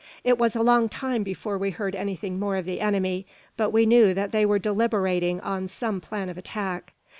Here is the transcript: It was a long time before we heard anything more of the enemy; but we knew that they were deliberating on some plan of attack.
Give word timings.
It 0.23 0.39
was 0.39 0.55
a 0.55 0.63
long 0.63 0.89
time 0.89 1.21
before 1.21 1.59
we 1.59 1.69
heard 1.69 1.95
anything 1.95 2.39
more 2.39 2.55
of 2.55 2.65
the 2.65 2.81
enemy; 2.81 3.27
but 3.55 3.69
we 3.69 3.85
knew 3.85 4.15
that 4.15 4.31
they 4.31 4.47
were 4.47 4.57
deliberating 4.57 5.39
on 5.41 5.67
some 5.67 6.01
plan 6.01 6.27
of 6.27 6.39
attack. 6.39 6.93